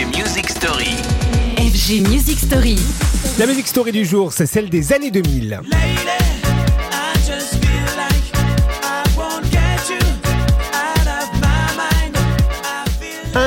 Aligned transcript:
FG 0.00 0.16
Music 0.16 0.48
Story. 0.48 0.96
FG 1.58 2.08
Music 2.08 2.38
Story. 2.38 2.78
La 3.38 3.46
musique 3.46 3.68
story 3.68 3.92
du 3.92 4.06
jour, 4.06 4.32
c'est 4.32 4.46
celle 4.46 4.70
des 4.70 4.94
années 4.94 5.10
2000. 5.10 5.60
Lady, 5.64 6.39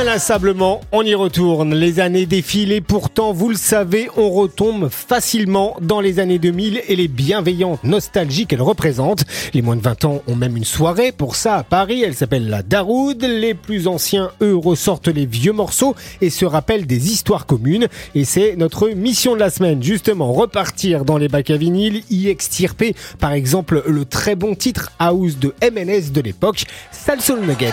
Inlassablement, 0.04 0.82
on 0.92 1.02
y 1.04 1.16
retourne. 1.16 1.74
Les 1.74 2.02
années 2.02 2.26
défilent 2.26 2.74
et 2.74 2.82
pourtant, 2.82 3.32
vous 3.32 3.48
le 3.48 3.56
savez, 3.56 4.10
on 4.18 4.30
retombe 4.32 4.90
facilement 4.90 5.78
dans 5.80 6.02
les 6.02 6.20
années 6.20 6.40
2000 6.40 6.82
et 6.90 6.98
les 6.98 7.08
bienveillantes 7.08 7.86
nostalgies 7.86 8.46
qu'elles 8.46 8.62
représentent. 8.62 9.24
Les 9.54 9.62
moins 9.62 9.78
de 9.78 9.82
20 9.82 10.04
ans 10.04 10.22
ont 10.28 10.36
même 10.36 10.58
une 10.58 10.66
soirée 10.66 11.14
pour 11.14 11.38
ça 11.38 11.56
à 11.56 11.64
Paris. 11.64 12.04
Elle 12.04 12.16
s'appelle 12.16 12.50
la 12.50 12.64
Daroud. 12.64 13.24
Les 13.24 13.54
plus 13.54 13.88
anciens, 13.88 14.32
eux, 14.42 14.58
ressortent 14.58 15.08
les 15.08 15.26
vieux 15.26 15.54
morceaux 15.54 15.96
et 16.20 16.30
se 16.30 16.44
rappellent 16.44 16.86
des 16.86 17.10
histoires 17.10 17.46
communes. 17.46 17.88
Et 18.14 18.26
c'est 18.26 18.58
notre 18.58 18.90
mission 18.90 19.36
de 19.36 19.40
la 19.40 19.50
semaine, 19.50 19.82
justement, 19.82 20.34
repartir 20.34 21.06
dans 21.06 21.18
les 21.18 21.30
bacs 21.30 21.50
à 21.50 21.56
vinyle, 21.56 22.04
y 22.10 22.28
extirper, 22.28 22.94
par 23.20 23.32
exemple, 23.32 23.82
le 23.88 24.04
très 24.04 24.36
bon 24.36 24.54
titre 24.54 24.92
House 25.00 25.38
de 25.40 25.56
MNS 25.62 26.12
de 26.12 26.20
l'époque, 26.20 26.66
Salsoul 26.92 27.40
Nugget. 27.40 27.72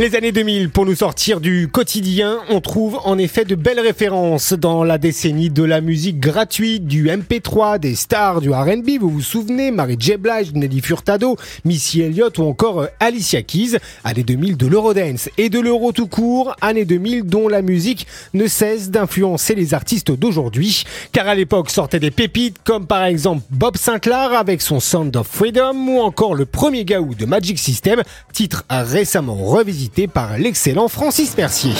Les 0.00 0.16
années 0.16 0.32
2000, 0.32 0.70
pour 0.70 0.86
nous 0.86 0.94
sortir 0.94 1.42
du 1.42 1.68
quotidien, 1.68 2.38
on 2.48 2.62
trouve 2.62 2.98
en 3.04 3.18
effet 3.18 3.44
de 3.44 3.54
belles 3.54 3.80
références 3.80 4.54
dans 4.54 4.82
la 4.82 4.96
décennie 4.96 5.50
de 5.50 5.62
la 5.62 5.82
musique 5.82 6.18
gratuite, 6.18 6.86
du 6.86 7.08
MP3, 7.08 7.78
des 7.78 7.94
stars 7.94 8.40
du 8.40 8.48
R&B, 8.50 8.98
vous 8.98 9.10
vous 9.10 9.20
souvenez, 9.20 9.70
Mary 9.70 9.96
J. 9.98 10.16
Blige, 10.16 10.54
Nelly 10.54 10.80
Furtado, 10.80 11.36
Missy 11.66 12.00
Elliott 12.00 12.38
ou 12.38 12.44
encore 12.44 12.80
euh, 12.80 12.86
Alicia 12.98 13.42
Keys, 13.42 13.76
années 14.02 14.22
2000 14.22 14.56
de 14.56 14.66
l'Eurodance 14.66 15.28
et 15.36 15.50
de 15.50 15.60
l'Euro 15.60 15.92
tout 15.92 16.06
court, 16.06 16.56
années 16.62 16.86
2000 16.86 17.24
dont 17.24 17.46
la 17.46 17.60
musique 17.60 18.06
ne 18.32 18.46
cesse 18.46 18.88
d'influencer 18.88 19.54
les 19.54 19.74
artistes 19.74 20.12
d'aujourd'hui, 20.12 20.84
car 21.12 21.28
à 21.28 21.34
l'époque 21.34 21.68
sortaient 21.68 22.00
des 22.00 22.10
pépites 22.10 22.56
comme 22.64 22.86
par 22.86 23.04
exemple 23.04 23.42
Bob 23.50 23.76
Sinclair 23.76 24.32
avec 24.32 24.62
son 24.62 24.80
Sound 24.80 25.14
of 25.14 25.26
Freedom 25.26 25.74
ou 25.74 26.00
encore 26.00 26.34
le 26.34 26.46
premier 26.46 26.86
gaou 26.86 27.14
de 27.14 27.26
Magic 27.26 27.58
System, 27.58 28.00
titre 28.32 28.64
récemment 28.70 29.34
revisité 29.34 29.89
par 30.06 30.38
l'excellent 30.38 30.88
Francis 30.88 31.36
Mercier. 31.36 31.72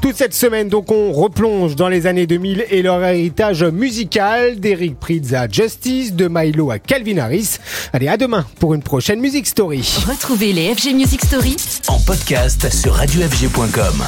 Toute 0.00 0.16
cette 0.16 0.34
semaine, 0.34 0.68
donc, 0.68 0.90
on 0.90 1.12
replonge 1.12 1.76
dans 1.76 1.88
les 1.88 2.06
années 2.06 2.26
2000 2.26 2.64
et 2.70 2.82
leur 2.82 3.04
héritage 3.04 3.62
musical, 3.64 4.58
d'Eric 4.58 4.98
Prydz 4.98 5.34
à 5.34 5.48
Justice, 5.48 6.14
de 6.14 6.28
Milo 6.28 6.70
à 6.70 6.78
Calvin 6.78 7.18
Harris. 7.18 7.58
Allez, 7.92 8.08
à 8.08 8.16
demain 8.16 8.46
pour 8.58 8.74
une 8.74 8.82
prochaine 8.82 9.20
Music 9.20 9.46
Story. 9.46 9.98
Retrouvez 10.08 10.52
les 10.52 10.74
FG 10.74 10.94
Music 10.94 11.24
Story 11.24 11.56
En 11.88 11.98
podcast 12.00 12.72
sur 12.72 12.94
radiofg.com. 12.94 14.04